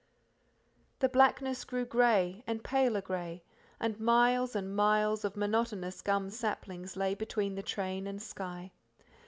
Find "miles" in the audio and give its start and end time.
3.99-4.55, 4.75-5.23